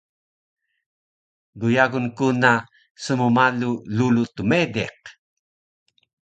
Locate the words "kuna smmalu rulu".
2.17-4.23